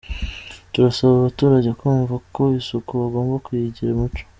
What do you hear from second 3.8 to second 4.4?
umuco.